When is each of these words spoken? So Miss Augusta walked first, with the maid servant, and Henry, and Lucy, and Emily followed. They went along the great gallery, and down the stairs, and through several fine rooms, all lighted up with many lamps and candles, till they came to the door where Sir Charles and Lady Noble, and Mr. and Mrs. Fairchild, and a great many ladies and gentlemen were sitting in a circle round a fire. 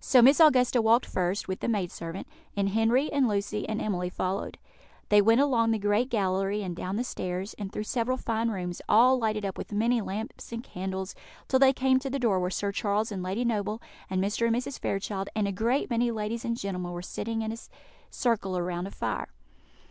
So 0.00 0.22
Miss 0.22 0.40
Augusta 0.40 0.80
walked 0.80 1.04
first, 1.04 1.48
with 1.48 1.60
the 1.60 1.68
maid 1.68 1.92
servant, 1.92 2.26
and 2.56 2.70
Henry, 2.70 3.12
and 3.12 3.28
Lucy, 3.28 3.68
and 3.68 3.78
Emily 3.78 4.08
followed. 4.08 4.56
They 5.10 5.20
went 5.20 5.42
along 5.42 5.70
the 5.70 5.78
great 5.78 6.08
gallery, 6.08 6.62
and 6.62 6.74
down 6.74 6.96
the 6.96 7.04
stairs, 7.04 7.52
and 7.58 7.70
through 7.70 7.82
several 7.84 8.16
fine 8.16 8.50
rooms, 8.50 8.80
all 8.88 9.18
lighted 9.18 9.44
up 9.44 9.58
with 9.58 9.70
many 9.70 10.00
lamps 10.00 10.50
and 10.50 10.64
candles, 10.64 11.14
till 11.46 11.58
they 11.58 11.74
came 11.74 11.98
to 11.98 12.08
the 12.08 12.18
door 12.18 12.40
where 12.40 12.48
Sir 12.48 12.72
Charles 12.72 13.12
and 13.12 13.22
Lady 13.22 13.44
Noble, 13.44 13.82
and 14.08 14.24
Mr. 14.24 14.46
and 14.46 14.56
Mrs. 14.56 14.78
Fairchild, 14.80 15.28
and 15.36 15.46
a 15.46 15.52
great 15.52 15.90
many 15.90 16.10
ladies 16.10 16.46
and 16.46 16.56
gentlemen 16.56 16.92
were 16.92 17.02
sitting 17.02 17.42
in 17.42 17.52
a 17.52 17.58
circle 18.10 18.58
round 18.62 18.86
a 18.88 18.90
fire. 18.90 19.28